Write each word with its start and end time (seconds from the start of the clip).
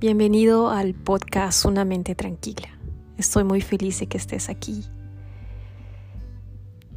Bienvenido 0.00 0.70
al 0.70 0.94
podcast 0.94 1.64
Una 1.64 1.84
mente 1.84 2.14
tranquila. 2.14 2.68
Estoy 3.16 3.42
muy 3.42 3.60
feliz 3.60 3.98
de 3.98 4.06
que 4.06 4.16
estés 4.16 4.48
aquí. 4.48 4.84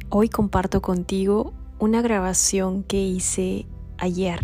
Hoy 0.08 0.28
comparto 0.28 0.80
contigo 0.80 1.52
una 1.80 2.00
grabación 2.00 2.84
que 2.84 3.02
hice 3.02 3.66
ayer, 3.98 4.38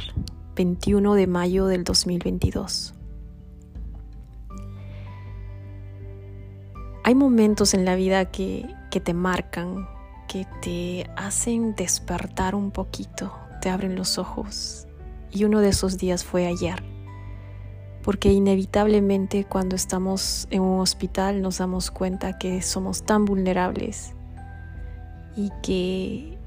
21 0.57 1.15
de 1.15 1.29
mayo 1.29 1.67
del 1.67 1.85
2022. 1.85 2.95
Hay 7.05 7.15
momentos 7.15 7.75
en 7.75 7.85
la 7.85 7.95
vida 7.95 8.33
que, 8.33 8.67
que 8.91 8.99
te 8.99 9.15
marcan, 9.15 9.87
que 10.27 10.49
te 10.63 11.09
hacen 11.17 11.77
despertar 11.77 12.57
un 12.57 12.73
poquito, 12.73 13.33
te 13.63 13.71
abren 13.71 13.95
los 13.95 14.19
ojos. 14.19 14.89
Y 15.31 15.45
uno 15.45 15.61
de 15.61 15.69
esos 15.69 15.97
días 15.97 16.25
fue 16.25 16.49
ayer 16.49 16.98
porque 18.09 18.33
inevitablemente 18.33 19.45
cuando 19.45 19.77
estamos 19.77 20.49
en 20.51 20.63
un 20.63 20.81
hospital 20.81 21.43
nos 21.43 21.59
damos 21.59 21.91
cuenta 21.91 22.39
que 22.39 22.63
somos 22.63 23.03
tan 23.03 23.27
vulnerables 23.27 24.15
y 25.37 25.51
que 25.63 26.39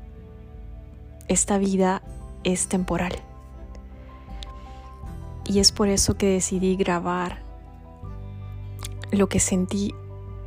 esta 1.27 1.59
vida 1.59 2.01
es 2.43 2.67
temporal. 2.67 3.13
Y 5.45 5.59
es 5.59 5.71
por 5.71 5.87
eso 5.87 6.17
que 6.17 6.25
decidí 6.25 6.75
grabar 6.77 7.43
lo 9.11 9.29
que 9.29 9.39
sentí 9.39 9.93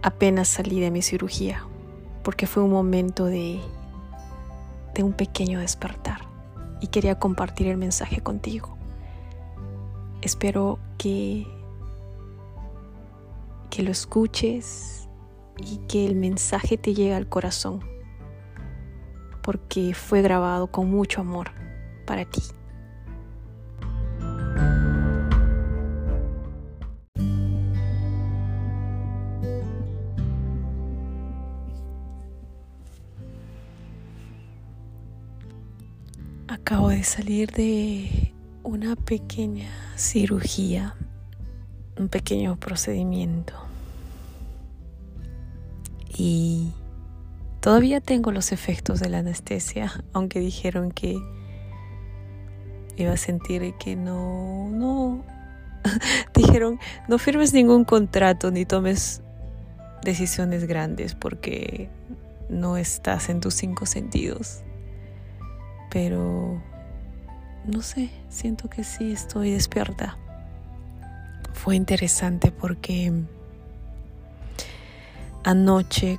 apenas 0.02 0.48
salí 0.48 0.80
de 0.80 0.90
mi 0.90 1.00
cirugía, 1.00 1.64
porque 2.24 2.48
fue 2.48 2.64
un 2.64 2.72
momento 2.72 3.26
de, 3.26 3.60
de 4.94 5.04
un 5.04 5.12
pequeño 5.12 5.60
despertar 5.60 6.22
y 6.80 6.88
quería 6.88 7.20
compartir 7.20 7.68
el 7.68 7.76
mensaje 7.76 8.20
contigo. 8.20 8.76
Espero 10.20 10.80
que, 10.98 11.46
que 13.70 13.82
lo 13.82 13.90
escuches 13.90 15.08
y 15.58 15.78
que 15.88 16.06
el 16.06 16.16
mensaje 16.16 16.76
te 16.76 16.94
llegue 16.94 17.14
al 17.14 17.28
corazón, 17.28 17.80
porque 19.42 19.94
fue 19.94 20.22
grabado 20.22 20.66
con 20.68 20.90
mucho 20.90 21.20
amor 21.20 21.50
para 22.06 22.24
ti. 22.24 22.42
Acabo 36.48 36.88
de 36.88 37.02
salir 37.04 37.50
de 37.52 38.33
una 38.64 38.96
pequeña 38.96 39.70
cirugía, 39.94 40.94
un 41.98 42.08
pequeño 42.08 42.56
procedimiento. 42.56 43.54
Y 46.16 46.72
todavía 47.60 48.00
tengo 48.00 48.32
los 48.32 48.52
efectos 48.52 49.00
de 49.00 49.10
la 49.10 49.18
anestesia, 49.18 49.92
aunque 50.12 50.40
dijeron 50.40 50.90
que 50.90 51.18
iba 52.96 53.12
a 53.12 53.16
sentir 53.16 53.74
que 53.74 53.96
no, 53.96 54.68
no, 54.70 55.22
dijeron, 56.34 56.80
no 57.06 57.18
firmes 57.18 57.52
ningún 57.52 57.84
contrato 57.84 58.50
ni 58.50 58.64
tomes 58.64 59.20
decisiones 60.02 60.66
grandes 60.66 61.14
porque 61.14 61.90
no 62.48 62.76
estás 62.76 63.28
en 63.28 63.40
tus 63.40 63.54
cinco 63.54 63.84
sentidos. 63.84 64.62
Pero 65.90 66.62
no 67.66 67.82
sé, 67.82 68.10
siento 68.28 68.68
que 68.68 68.84
sí 68.84 69.12
estoy 69.12 69.52
despierta. 69.52 70.16
Fue 71.52 71.76
interesante 71.76 72.50
porque 72.50 73.12
anoche, 75.44 76.18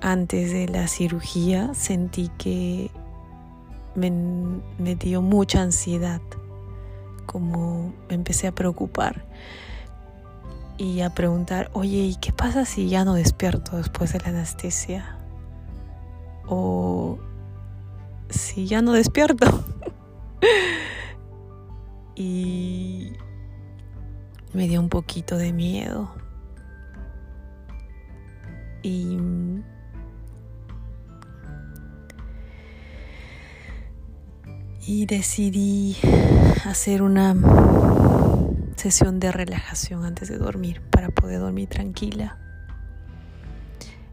antes 0.00 0.52
de 0.52 0.68
la 0.68 0.88
cirugía, 0.88 1.72
sentí 1.74 2.30
que 2.38 2.90
me, 3.94 4.94
dio 4.96 5.22
mucha 5.22 5.62
ansiedad, 5.62 6.20
como 7.26 7.92
me 8.08 8.14
empecé 8.14 8.46
a 8.48 8.52
preocupar 8.52 9.24
y 10.78 11.00
a 11.00 11.10
preguntar, 11.10 11.70
oye, 11.74 11.98
¿y 11.98 12.16
qué 12.16 12.32
pasa 12.32 12.64
si 12.64 12.88
ya 12.88 13.04
no 13.04 13.14
despierto 13.14 13.76
después 13.76 14.12
de 14.12 14.20
la 14.20 14.28
anestesia? 14.28 15.16
O 16.48 17.18
si 18.28 18.66
ya 18.66 18.82
no 18.82 18.92
despierto. 18.92 19.64
Y 22.14 23.12
me 24.52 24.68
dio 24.68 24.80
un 24.80 24.88
poquito 24.88 25.36
de 25.36 25.52
miedo. 25.52 26.14
Y 28.82 29.18
y 34.84 35.06
decidí 35.06 35.96
hacer 36.64 37.02
una 37.02 37.36
sesión 38.76 39.20
de 39.20 39.30
relajación 39.30 40.04
antes 40.04 40.28
de 40.28 40.38
dormir 40.38 40.82
para 40.90 41.08
poder 41.08 41.38
dormir 41.38 41.68
tranquila. 41.68 42.38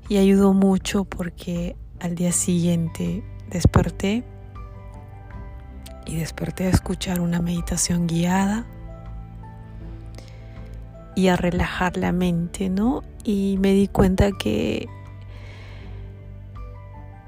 Y 0.07 0.17
ayudó 0.17 0.53
mucho 0.53 1.05
porque 1.05 1.75
al 1.99 2.15
día 2.15 2.31
siguiente 2.31 3.23
desperté 3.49 4.23
y 6.09 6.15
desperté 6.15 6.65
a 6.65 6.69
escuchar 6.69 7.19
una 7.19 7.39
meditación 7.39 8.07
guiada 8.07 8.65
y 11.15 11.27
a 11.27 11.35
relajar 11.35 11.97
la 11.97 12.11
mente, 12.11 12.69
¿no? 12.69 13.03
Y 13.23 13.57
me 13.59 13.73
di 13.73 13.88
cuenta 13.88 14.31
que 14.31 14.88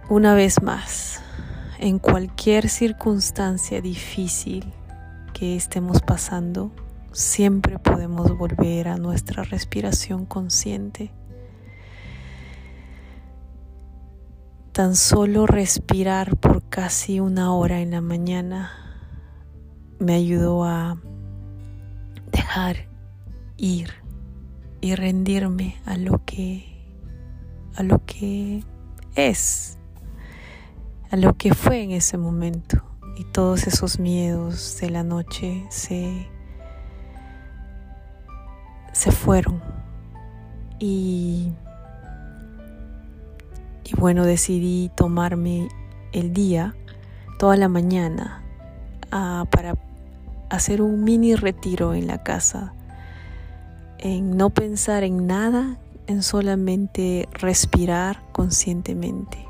una 0.10 0.34
vez 0.34 0.64
más, 0.64 1.22
en 1.78 2.00
cualquier 2.00 2.70
circunstancia 2.70 3.82
difícil 3.82 4.74
que 5.34 5.56
estemos 5.56 6.02
pasando, 6.02 6.72
siempre 7.12 7.78
podemos 7.78 8.36
volver 8.36 8.88
a 8.88 8.98
nuestra 8.98 9.44
respiración 9.44 10.26
consciente. 10.26 11.12
Tan 14.72 14.96
solo 14.96 15.48
respirar 15.48 16.38
por 16.38 16.64
casi 16.70 17.20
una 17.20 17.54
hora 17.54 17.82
en 17.82 17.92
la 17.92 18.00
mañana 18.00 18.72
me 20.00 20.14
ayudó 20.14 20.64
a 20.64 20.98
dejar 22.32 22.88
ir 23.58 23.90
y 24.80 24.96
rendirme 24.96 25.76
a 25.86 25.98
lo 25.98 26.24
que 26.26 26.72
a 27.76 27.84
lo 27.84 28.06
que 28.06 28.64
es, 29.16 29.78
a 31.10 31.18
lo 31.18 31.36
que 31.36 31.54
fue 31.54 31.84
en 31.84 31.92
ese 31.92 32.18
momento. 32.18 32.82
Y 33.18 33.26
todos 33.26 33.68
esos 33.68 34.00
miedos 34.00 34.78
de 34.80 34.90
la 34.90 35.04
noche 35.04 35.66
se 35.70 36.30
se 38.94 39.12
fueron. 39.12 39.62
Y 40.80 41.52
y 43.92 44.00
bueno 44.00 44.26
decidí 44.26 44.92
tomarme 44.96 45.68
el 46.12 46.34
día 46.34 46.76
toda 47.40 47.58
la 47.58 47.68
mañana 47.68 48.44
ah, 49.12 49.46
para 49.50 49.76
hacer 50.50 50.82
un 50.82 51.04
mini 51.04 51.36
retiro 51.36 51.94
en 51.94 52.08
la 52.08 52.24
casa 52.24 52.74
en 54.02 54.36
no 54.36 54.50
pensar 54.50 55.04
en 55.04 55.28
nada, 55.28 55.78
en 56.08 56.24
solamente 56.24 57.30
respirar 57.34 58.22
conscientemente 58.32 59.46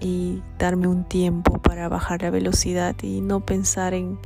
y 0.00 0.42
darme 0.58 0.86
un 0.86 1.04
tiempo 1.04 1.58
para 1.58 1.88
bajar 1.88 2.22
la 2.22 2.30
velocidad 2.30 2.94
y 3.02 3.20
no 3.20 3.40
pensar 3.40 3.94
en 3.94 4.18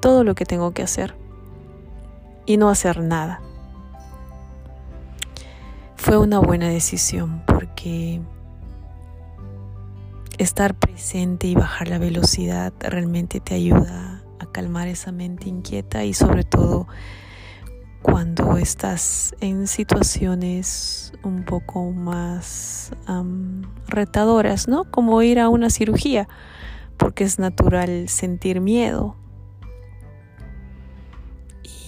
todo 0.00 0.22
lo 0.22 0.34
que 0.34 0.44
tengo 0.44 0.72
que 0.72 0.82
hacer 0.82 1.14
y 2.44 2.58
no 2.58 2.68
hacer 2.68 3.00
nada. 3.00 3.40
Fue 5.96 6.18
una 6.18 6.38
buena 6.38 6.68
decisión 6.68 7.42
porque 7.46 7.65
estar 10.38 10.74
presente 10.74 11.46
y 11.46 11.54
bajar 11.54 11.88
la 11.88 11.98
velocidad 11.98 12.72
realmente 12.80 13.40
te 13.40 13.54
ayuda 13.54 14.22
a 14.38 14.46
calmar 14.52 14.88
esa 14.88 15.12
mente 15.12 15.48
inquieta 15.48 16.04
y 16.04 16.12
sobre 16.14 16.44
todo 16.44 16.86
cuando 18.02 18.56
estás 18.56 19.34
en 19.40 19.66
situaciones 19.66 21.12
un 21.24 21.44
poco 21.44 21.90
más 21.90 22.92
retadoras, 23.88 24.68
¿no? 24.68 24.84
Como 24.90 25.20
ir 25.22 25.40
a 25.40 25.48
una 25.48 25.70
cirugía, 25.70 26.28
porque 26.98 27.24
es 27.24 27.38
natural 27.38 28.08
sentir 28.08 28.60
miedo. 28.60 29.16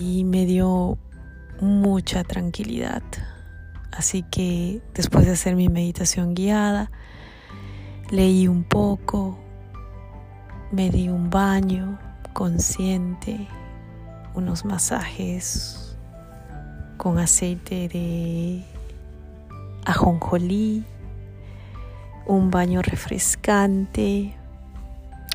Y 0.01 0.25
me 0.25 0.45
dio 0.45 0.99
mucha 1.61 2.25
tranquilidad. 2.25 3.03
Así 3.93 4.23
que 4.23 4.81
después 4.95 5.27
de 5.27 5.33
hacer 5.33 5.57
mi 5.57 5.69
meditación 5.69 6.35
guiada, 6.35 6.91
leí 8.11 8.47
un 8.47 8.65
poco, 8.65 9.39
me 10.71 10.91
di 10.91 11.09
un 11.09 11.31
baño 11.31 11.99
consciente, 12.33 13.49
unos 14.35 14.65
masajes 14.65 15.97
con 16.97 17.19
aceite 17.19 17.89
de 17.89 18.63
ajonjolí, 19.85 20.85
un 22.27 22.51
baño 22.51 22.83
refrescante, 22.83 24.35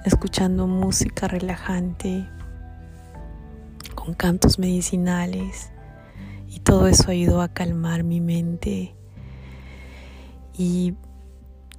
escuchando 0.06 0.68
música 0.68 1.28
relajante, 1.28 2.26
con 3.96 4.14
cantos 4.14 4.60
medicinales 4.60 5.73
y 6.54 6.60
todo 6.60 6.88
eso 6.88 7.10
ayudó 7.10 7.42
a 7.42 7.48
calmar 7.48 8.04
mi 8.04 8.22
mente. 8.22 8.94
Y 10.56 10.94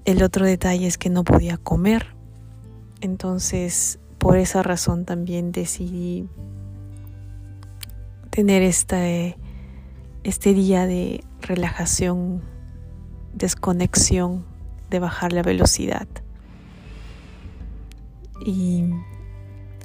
el 0.05 0.23
otro 0.23 0.45
detalle 0.45 0.89
es 0.89 0.99
que 0.99 1.11
no 1.11 1.23
podía 1.23 1.59
comer, 1.59 2.17
entonces 3.01 4.01
por 4.19 4.37
esa 4.37 4.65
razón 4.65 5.05
también 5.05 5.53
decidí 5.53 6.29
tener 8.31 8.63
esta 8.63 8.99
este 10.25 10.55
día 10.55 10.87
de 10.87 11.23
relajación, 11.41 12.43
desconexión, 13.33 14.45
de 14.91 14.99
bajar 14.99 15.33
la 15.33 15.43
velocidad. 15.43 16.09
Y 18.45 18.87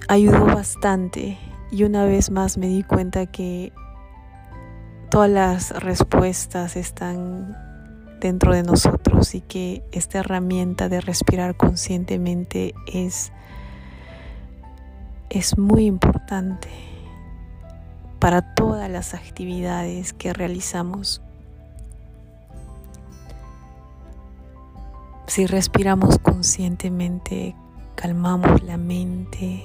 ayudó 0.08 0.46
bastante 0.46 1.38
y 1.70 1.84
una 1.84 2.06
vez 2.06 2.32
más 2.32 2.58
me 2.58 2.68
di 2.68 2.82
cuenta 2.82 3.28
que 3.28 3.72
todas 5.10 5.30
las 5.30 5.72
respuestas 5.72 6.76
están 6.76 7.58
dentro 8.20 8.54
de 8.54 8.64
nosotros 8.64 9.34
y 9.34 9.42
que 9.42 9.84
esta 9.92 10.20
herramienta 10.20 10.90
de 10.90 11.02
respirar 11.02 11.56
conscientemente 11.56 12.76
es, 12.86 13.32
es 15.30 15.58
muy 15.58 15.86
importante 15.86 16.70
para 18.20 18.54
todas 18.54 18.90
las 18.90 19.14
actividades 19.14 20.14
que 20.14 20.34
realizamos. 20.34 21.22
Si 25.28 25.46
respiramos 25.46 26.20
conscientemente, 26.20 27.56
calmamos 27.96 28.62
la 28.64 28.78
mente, 28.78 29.64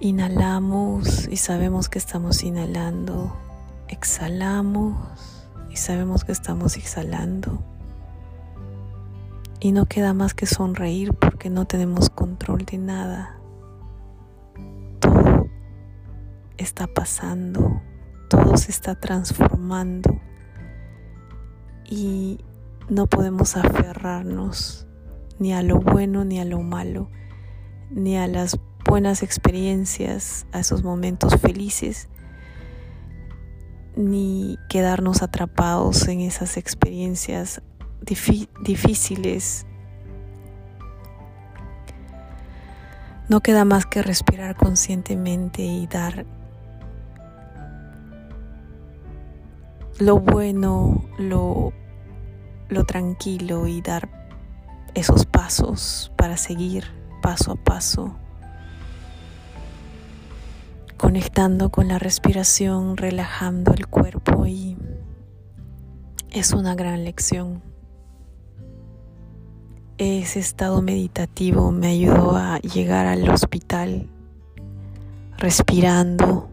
inhalamos 0.00 1.28
y 1.28 1.36
sabemos 1.36 1.88
que 1.88 1.98
estamos 1.98 2.42
inhalando, 2.42 3.36
exhalamos 3.88 4.96
y 5.70 5.76
sabemos 5.76 6.24
que 6.24 6.32
estamos 6.32 6.76
exhalando. 6.76 7.62
Y 9.60 9.72
no 9.72 9.86
queda 9.86 10.12
más 10.12 10.34
que 10.34 10.46
sonreír 10.46 11.14
porque 11.14 11.48
no 11.48 11.64
tenemos 11.64 12.10
control 12.10 12.66
de 12.66 12.78
nada. 12.78 13.34
está 16.56 16.86
pasando, 16.86 17.82
todo 18.28 18.56
se 18.56 18.70
está 18.70 18.94
transformando 18.94 20.20
y 21.84 22.38
no 22.88 23.06
podemos 23.06 23.56
aferrarnos 23.56 24.86
ni 25.38 25.52
a 25.52 25.62
lo 25.62 25.80
bueno 25.80 26.24
ni 26.24 26.40
a 26.40 26.44
lo 26.44 26.60
malo, 26.60 27.10
ni 27.90 28.16
a 28.16 28.26
las 28.26 28.58
buenas 28.94 29.24
experiencias, 29.24 30.46
a 30.52 30.60
esos 30.60 30.84
momentos 30.84 31.34
felices, 31.40 32.08
ni 33.96 34.56
quedarnos 34.68 35.20
atrapados 35.20 36.06
en 36.06 36.20
esas 36.20 36.56
experiencias 36.56 37.60
difíciles. 38.62 39.66
No 43.28 43.40
queda 43.40 43.64
más 43.64 43.84
que 43.84 44.00
respirar 44.00 44.54
conscientemente 44.54 45.62
y 45.62 45.88
dar 45.88 46.24
lo 49.98 50.20
bueno, 50.20 51.04
lo, 51.18 51.72
lo 52.68 52.84
tranquilo 52.84 53.66
y 53.66 53.82
dar 53.82 54.08
esos 54.94 55.26
pasos 55.26 56.12
para 56.14 56.36
seguir 56.36 56.84
paso 57.20 57.50
a 57.50 57.56
paso, 57.56 58.20
conectando 61.04 61.68
con 61.68 61.86
la 61.88 61.98
respiración, 61.98 62.96
relajando 62.96 63.74
el 63.74 63.86
cuerpo 63.86 64.46
y 64.46 64.74
es 66.30 66.54
una 66.54 66.74
gran 66.74 67.04
lección. 67.04 67.60
Ese 69.98 70.40
estado 70.40 70.80
meditativo 70.80 71.72
me 71.72 71.88
ayudó 71.88 72.36
a 72.36 72.58
llegar 72.60 73.04
al 73.04 73.28
hospital 73.28 74.08
respirando 75.36 76.48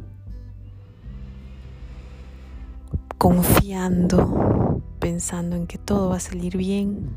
confiando, 3.17 4.81
pensando 5.00 5.55
en 5.55 5.65
que 5.65 5.77
todo 5.77 6.10
va 6.10 6.17
a 6.17 6.20
salir 6.20 6.58
bien 6.58 7.15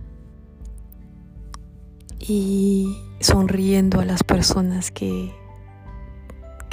y 2.21 2.97
sonriendo 3.19 3.99
a 3.99 4.05
las 4.05 4.23
personas 4.23 4.93
que, 4.93 5.35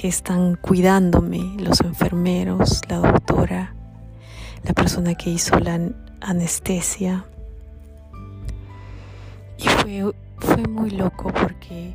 que 0.02 0.08
están 0.08 0.56
cuidándome, 0.56 1.58
los 1.60 1.82
enfermeros, 1.82 2.82
la 2.90 2.98
doctora, 2.98 3.76
la 4.64 4.74
persona 4.74 5.14
que 5.14 5.30
hizo 5.30 5.60
la 5.60 5.80
anestesia. 6.22 7.28
Y 9.60 9.68
fue, 9.70 10.12
fue 10.38 10.68
muy 10.68 10.90
loco 10.90 11.32
porque 11.32 11.94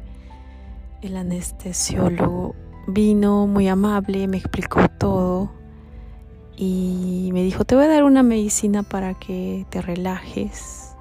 el 1.02 1.16
anestesiólogo 1.16 2.54
vino 2.86 3.48
muy 3.48 3.66
amable, 3.66 4.28
me 4.28 4.36
explicó 4.36 4.86
todo 4.86 5.50
y 6.56 7.30
me 7.32 7.42
dijo, 7.42 7.64
te 7.64 7.74
voy 7.74 7.86
a 7.86 7.88
dar 7.88 8.04
una 8.04 8.22
medicina 8.22 8.84
para 8.84 9.14
que 9.14 9.66
te 9.70 9.82
relajes. 9.82 10.94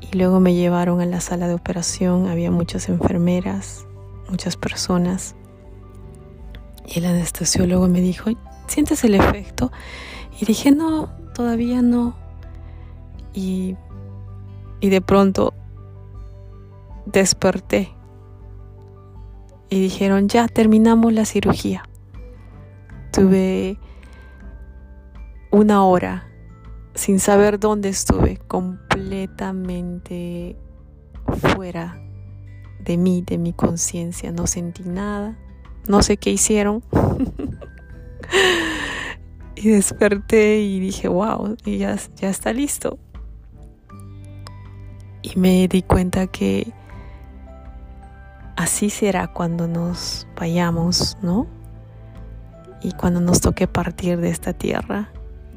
Y 0.00 0.16
luego 0.16 0.40
me 0.40 0.54
llevaron 0.54 1.00
a 1.00 1.06
la 1.06 1.20
sala 1.20 1.46
de 1.46 1.54
operación, 1.54 2.26
había 2.26 2.50
muchas 2.50 2.88
enfermeras, 2.88 3.86
muchas 4.28 4.56
personas. 4.56 5.36
Y 6.90 7.00
el 7.00 7.06
anestesiólogo 7.06 7.86
me 7.86 8.00
dijo, 8.00 8.30
¿sientes 8.66 9.04
el 9.04 9.14
efecto? 9.14 9.70
Y 10.40 10.46
dije, 10.46 10.70
no, 10.70 11.10
todavía 11.34 11.82
no. 11.82 12.16
Y, 13.34 13.76
y 14.80 14.88
de 14.88 15.02
pronto 15.02 15.52
desperté 17.04 17.92
y 19.68 19.80
dijeron, 19.80 20.28
ya 20.28 20.48
terminamos 20.48 21.12
la 21.12 21.26
cirugía. 21.26 21.82
Tuve 23.12 23.78
una 25.50 25.84
hora 25.84 26.26
sin 26.94 27.20
saber 27.20 27.60
dónde 27.60 27.90
estuve, 27.90 28.38
completamente 28.48 30.56
fuera 31.52 32.00
de 32.80 32.96
mí, 32.96 33.22
de 33.26 33.36
mi 33.36 33.52
conciencia. 33.52 34.32
No 34.32 34.46
sentí 34.46 34.84
nada, 34.84 35.36
no 35.86 36.02
sé 36.02 36.16
qué 36.16 36.30
hicieron. 36.30 36.82
y 39.54 39.68
desperté 39.68 40.60
y 40.60 40.80
dije, 40.80 41.08
wow, 41.08 41.56
ya, 41.64 41.96
ya 42.16 42.28
está 42.28 42.52
listo. 42.52 42.98
Y 45.22 45.38
me 45.38 45.66
di 45.68 45.82
cuenta 45.82 46.26
que 46.26 46.72
así 48.56 48.90
será 48.90 49.28
cuando 49.28 49.66
nos 49.66 50.26
vayamos, 50.36 51.16
¿no? 51.22 51.46
Y 52.82 52.92
cuando 52.92 53.20
nos 53.20 53.40
toque 53.40 53.66
partir 53.66 54.20
de 54.20 54.30
esta 54.30 54.52
tierra, 54.52 55.10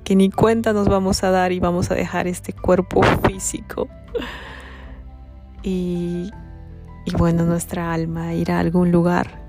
que 0.03 0.15
ni 0.15 0.31
cuenta 0.31 0.73
nos 0.73 0.87
vamos 0.87 1.23
a 1.23 1.29
dar 1.29 1.51
y 1.51 1.59
vamos 1.59 1.91
a 1.91 1.95
dejar 1.95 2.27
este 2.27 2.53
cuerpo 2.53 3.03
físico. 3.27 3.87
Y, 5.63 6.31
y 7.05 7.15
bueno, 7.17 7.45
nuestra 7.45 7.93
alma 7.93 8.33
irá 8.33 8.57
a 8.57 8.59
algún 8.61 8.91
lugar. 8.91 9.40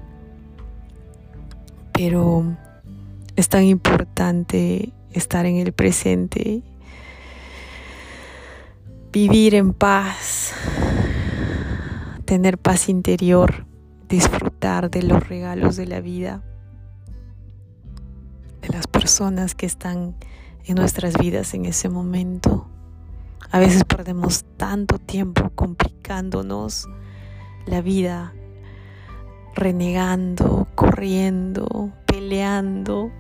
Pero 1.92 2.56
es 3.37 3.49
tan 3.49 3.64
importante 3.64 4.92
estar 5.12 5.46
en 5.46 5.56
el 5.56 5.72
presente, 5.72 6.62
vivir 9.12 9.54
en 9.54 9.72
paz, 9.72 10.52
tener 12.25 12.58
paz 12.58 12.88
interior, 12.88 13.66
disfrutar 14.08 14.90
de 14.90 15.02
los 15.02 15.28
regalos 15.28 15.76
de 15.76 15.87
la 15.87 16.00
vida, 16.00 16.42
de 18.62 18.68
las 18.68 18.87
personas 18.87 19.54
que 19.54 19.66
están 19.66 20.14
en 20.64 20.76
nuestras 20.76 21.18
vidas 21.18 21.54
en 21.54 21.64
ese 21.64 21.88
momento. 21.88 22.68
A 23.50 23.58
veces 23.58 23.84
perdemos 23.84 24.44
tanto 24.56 24.99
tiempo 24.99 25.50
complicándonos 25.54 26.88
la 27.66 27.80
vida, 27.80 28.32
renegando, 29.54 30.66
corriendo, 30.75 31.90
peleando, 32.06 33.11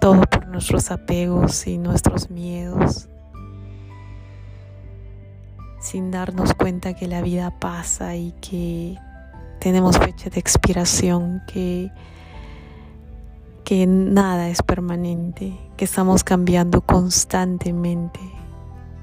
todo 0.00 0.22
por 0.22 0.48
nuestros 0.48 0.90
apegos 0.90 1.66
y 1.66 1.78
nuestros 1.78 2.30
miedos. 2.30 3.08
Sin 5.80 6.10
darnos 6.10 6.54
cuenta 6.54 6.94
que 6.94 7.08
la 7.08 7.22
vida 7.22 7.58
pasa 7.58 8.14
y 8.16 8.32
que 8.40 8.98
tenemos 9.60 9.98
fecha 9.98 10.30
de 10.30 10.40
expiración, 10.40 11.42
que, 11.46 11.90
que 13.64 13.86
nada 13.86 14.48
es 14.48 14.62
permanente, 14.62 15.56
que 15.76 15.84
estamos 15.84 16.24
cambiando 16.24 16.80
constantemente 16.80 18.20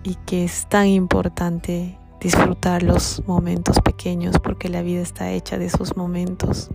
y 0.03 0.15
que 0.25 0.45
es 0.45 0.67
tan 0.67 0.87
importante 0.87 1.98
disfrutar 2.19 2.83
los 2.83 3.23
momentos 3.27 3.79
pequeños 3.81 4.37
porque 4.39 4.69
la 4.69 4.81
vida 4.81 5.01
está 5.01 5.31
hecha 5.31 5.57
de 5.57 5.65
esos 5.65 5.95
momentos 5.95 6.69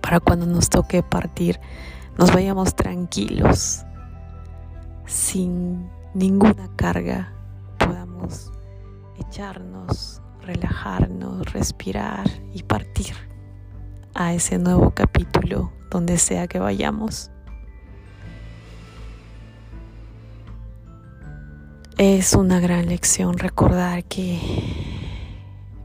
para 0.00 0.20
cuando 0.20 0.46
nos 0.46 0.68
toque 0.68 1.02
partir 1.02 1.60
nos 2.18 2.32
vayamos 2.32 2.74
tranquilos 2.74 3.84
sin 5.06 5.88
ninguna 6.14 6.68
carga 6.76 7.32
podamos 7.78 8.52
echarnos, 9.18 10.22
relajarnos, 10.42 11.52
respirar 11.52 12.28
y 12.52 12.62
partir 12.62 13.14
a 14.14 14.34
ese 14.34 14.58
nuevo 14.58 14.90
capítulo 14.90 15.72
donde 15.90 16.18
sea 16.18 16.46
que 16.46 16.58
vayamos. 16.58 17.30
Es 22.02 22.32
una 22.32 22.60
gran 22.60 22.86
lección 22.86 23.36
recordar 23.36 24.04
que 24.04 24.40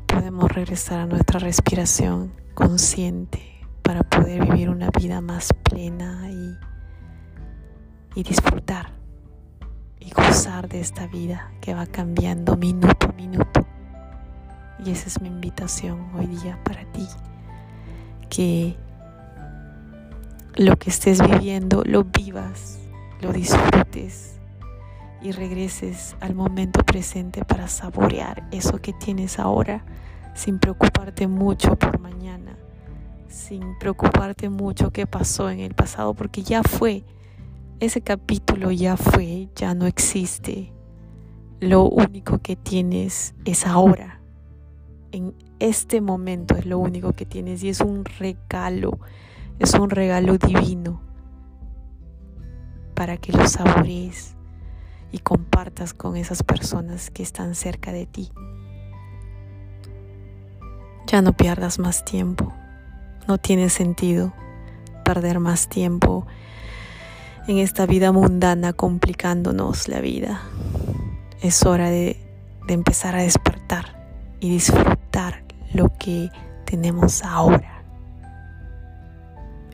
podemos 0.08 0.50
regresar 0.50 1.00
a 1.02 1.06
nuestra 1.06 1.40
respiración 1.42 2.32
consciente 2.54 3.42
para 3.82 4.02
poder 4.02 4.46
vivir 4.46 4.70
una 4.70 4.92
vida 4.92 5.20
más 5.20 5.52
plena 5.52 6.32
y, 6.32 6.56
y 8.18 8.24
disfrutar 8.24 8.94
y 10.00 10.10
gozar 10.12 10.70
de 10.70 10.80
esta 10.80 11.06
vida 11.08 11.52
que 11.60 11.74
va 11.74 11.86
cambiando 11.86 12.56
minuto 12.56 13.08
a 13.10 13.12
minuto. 13.12 13.68
Y 14.86 14.92
esa 14.92 15.08
es 15.08 15.20
mi 15.20 15.28
invitación 15.28 16.12
hoy 16.16 16.28
día 16.28 16.58
para 16.64 16.90
ti, 16.94 17.10
que 18.30 18.78
lo 20.56 20.78
que 20.78 20.92
estés 20.92 21.22
viviendo 21.22 21.84
lo 21.86 22.06
vivas, 22.06 22.80
lo 23.20 23.34
disfrutes 23.34 24.36
y 25.22 25.32
regreses 25.32 26.16
al 26.20 26.36
momento 26.36 26.84
presente 26.84 27.44
para 27.44 27.68
saborear 27.68 28.48
eso 28.52 28.80
que 28.80 28.94
tienes 28.94 29.40
ahora 29.40 29.86
sin 30.34 30.60
preocuparte 30.60 31.28
mucho 31.28 31.76
por 31.76 32.00
mañana, 32.00 32.58
sin 33.28 33.78
preocuparte 33.80 34.50
mucho 34.50 34.92
qué 34.92 35.08
pasó 35.08 35.50
en 35.50 35.60
el 35.60 35.74
pasado, 35.74 36.14
porque 36.14 36.44
ya 36.44 36.62
fue 36.64 37.04
ese 37.80 38.02
capítulo 38.02 38.72
ya 38.72 38.96
fue, 38.96 39.50
ya 39.56 39.74
no 39.74 39.86
existe. 39.86 40.72
Lo 41.60 41.84
único 41.84 42.40
que 42.40 42.56
tienes 42.56 43.36
es 43.44 43.68
ahora. 43.68 44.22
En 45.12 45.34
este 45.60 46.00
momento 46.00 46.56
es 46.56 46.66
lo 46.66 46.80
único 46.80 47.14
que 47.14 47.26
tienes 47.26 47.64
y 47.64 47.70
es 47.70 47.82
un 47.82 48.06
regalo, 48.06 49.00
es 49.60 49.74
un 49.74 49.90
regalo 49.90 50.38
divino 50.38 51.02
para 52.94 53.18
que 53.18 53.34
lo 53.34 53.46
saborees 53.48 54.36
y 55.16 55.20
compartas 55.20 55.94
con 55.94 56.18
esas 56.18 56.44
personas 56.44 57.10
que 57.10 57.24
están 57.24 57.56
cerca 57.56 57.94
de 57.94 58.06
ti. 58.06 58.34
Ya 61.08 61.22
no 61.22 61.32
pierdas 61.32 61.80
más 61.80 62.04
tiempo. 62.04 62.52
No 63.26 63.38
tiene 63.38 63.70
sentido 63.70 64.34
perder 65.06 65.40
más 65.40 65.70
tiempo 65.70 66.28
en 67.48 67.60
esta 67.60 67.86
vida 67.86 68.12
mundana 68.12 68.74
complicándonos 68.74 69.88
la 69.88 70.02
vida. 70.02 70.42
Es 71.42 71.66
hora 71.66 71.90
de, 71.90 72.20
de 72.68 72.74
empezar 72.74 73.16
a 73.16 73.22
despertar 73.22 74.06
y 74.42 74.50
disfrutar 74.50 75.46
lo 75.74 75.94
que 75.98 76.30
tenemos 76.66 77.24
ahora. 77.24 77.86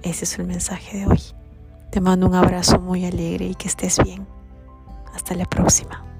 Ese 0.03 0.25
es 0.25 0.37
el 0.37 0.45
mensaje 0.45 0.99
de 0.99 1.07
hoy. 1.07 1.21
Te 1.89 1.99
mando 1.99 2.27
un 2.27 2.35
abrazo 2.35 2.79
muy 2.79 3.05
alegre 3.05 3.45
y 3.45 3.55
que 3.55 3.67
estés 3.67 3.97
bien. 4.03 4.27
Hasta 5.13 5.35
la 5.35 5.45
próxima. 5.45 6.10